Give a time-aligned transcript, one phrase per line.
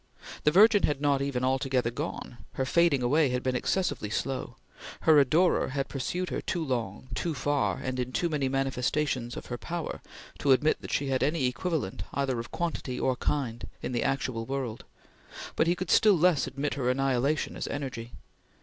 [0.45, 4.55] The Virgin had not even altogether gone; her fading away had been excessively slow.
[5.01, 9.45] Her adorer had pursued her too long, too far, and into too many manifestations of
[9.45, 10.01] her power,
[10.39, 14.47] to admit that she had any equivalent either of quantity or kind, in the actual
[14.47, 14.85] world,
[15.55, 18.11] but he could still less admit her annihilation as energy.